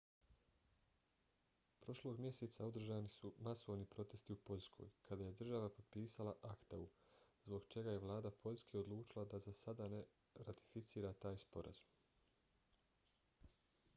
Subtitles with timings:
[1.81, 6.87] prošlog mjeseca održani su masovni protesti u poljskoj kada je država potpisala acta-u
[7.45, 10.01] zbog čega je vlada poljske odlučila da za sada ne
[10.49, 13.47] ratificira taj sporazum